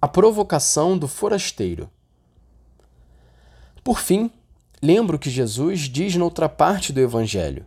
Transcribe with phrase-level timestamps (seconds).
[0.00, 1.90] A provocação do forasteiro.
[3.82, 4.30] Por fim,
[4.82, 7.64] lembro que Jesus diz noutra parte do Evangelho: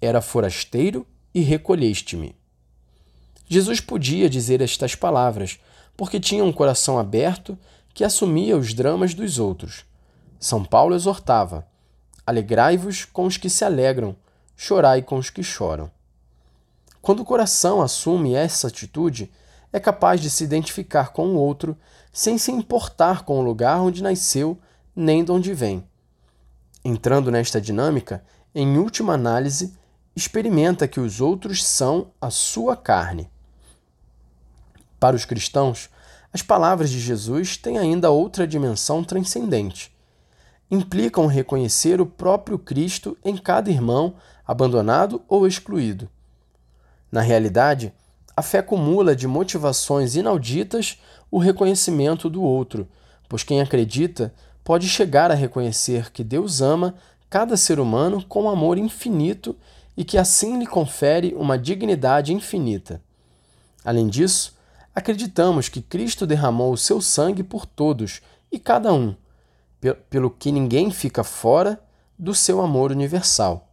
[0.00, 2.34] Era forasteiro e recolheste-me.
[3.46, 5.60] Jesus podia dizer estas palavras,
[5.96, 7.56] porque tinha um coração aberto
[7.94, 9.84] que assumia os dramas dos outros.
[10.40, 11.64] São Paulo exortava:
[12.26, 14.16] Alegrai-vos com os que se alegram,
[14.56, 15.88] chorai com os que choram.
[17.00, 19.30] Quando o coração assume essa atitude,
[19.72, 21.76] é capaz de se identificar com o outro
[22.12, 24.58] sem se importar com o lugar onde nasceu
[24.94, 25.86] nem de onde vem.
[26.84, 28.22] Entrando nesta dinâmica,
[28.54, 29.74] em última análise,
[30.14, 33.30] experimenta que os outros são a sua carne.
[35.00, 35.88] Para os cristãos,
[36.32, 39.94] as palavras de Jesus têm ainda outra dimensão transcendente.
[40.70, 44.14] Implicam reconhecer o próprio Cristo em cada irmão,
[44.46, 46.08] abandonado ou excluído.
[47.10, 47.92] Na realidade,
[48.36, 50.98] a fé acumula de motivações inauditas
[51.30, 52.88] o reconhecimento do outro,
[53.28, 54.32] pois quem acredita
[54.64, 56.94] pode chegar a reconhecer que Deus ama
[57.28, 59.56] cada ser humano com amor infinito
[59.96, 63.02] e que assim lhe confere uma dignidade infinita.
[63.84, 64.56] Além disso,
[64.94, 68.20] acreditamos que Cristo derramou o seu sangue por todos
[68.50, 69.14] e cada um,
[70.08, 71.82] pelo que ninguém fica fora
[72.18, 73.68] do seu amor universal.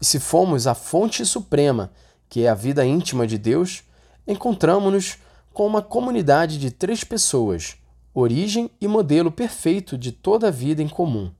[0.00, 1.92] E se fomos a fonte suprema
[2.30, 3.82] que é a vida íntima de Deus,
[4.26, 5.18] encontramos-nos
[5.52, 7.76] com uma comunidade de três pessoas,
[8.14, 11.32] origem e modelo perfeito de toda a vida em comum.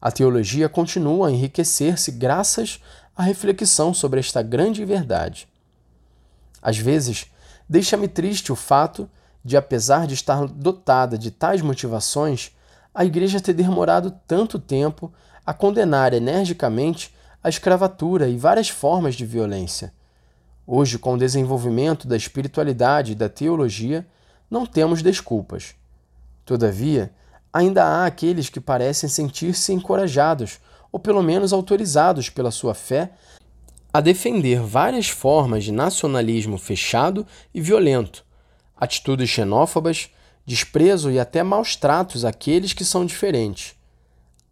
[0.00, 2.80] A teologia continua a enriquecer-se graças
[3.14, 5.46] à reflexão sobre esta grande verdade.
[6.62, 7.26] Às vezes,
[7.68, 9.08] deixa-me triste o fato
[9.44, 12.52] de, apesar de estar dotada de tais motivações,
[12.94, 15.12] a Igreja ter demorado tanto tempo
[15.44, 19.92] a condenar energicamente a escravatura e várias formas de violência.
[20.66, 24.04] Hoje, com o desenvolvimento da espiritualidade e da teologia,
[24.50, 25.76] não temos desculpas.
[26.44, 27.12] Todavia,
[27.52, 30.58] ainda há aqueles que parecem sentir-se encorajados,
[30.90, 33.12] ou pelo menos autorizados pela sua fé,
[33.92, 37.24] a defender várias formas de nacionalismo fechado
[37.54, 38.24] e violento,
[38.76, 40.10] atitudes xenófobas,
[40.44, 43.74] desprezo e até maus tratos àqueles que são diferentes.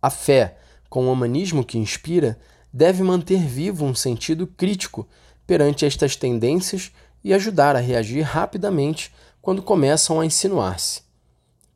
[0.01, 0.59] A fé,
[0.89, 2.39] com o humanismo que inspira,
[2.73, 5.07] deve manter vivo um sentido crítico
[5.47, 11.03] perante estas tendências e ajudar a reagir rapidamente quando começam a insinuar-se.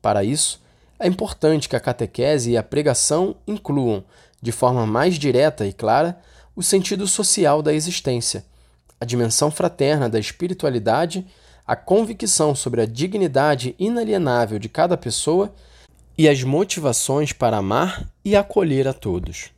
[0.01, 0.61] Para isso,
[0.99, 4.03] é importante que a catequese e a pregação incluam,
[4.41, 6.19] de forma mais direta e clara,
[6.55, 8.43] o sentido social da existência,
[8.99, 11.25] a dimensão fraterna da espiritualidade,
[11.65, 15.53] a convicção sobre a dignidade inalienável de cada pessoa
[16.17, 19.51] e as motivações para amar e acolher a todos.